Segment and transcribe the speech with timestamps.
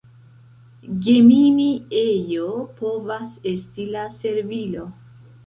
[1.07, 1.67] Gemini
[2.05, 2.47] ejo
[2.81, 4.89] povas esti la servilo.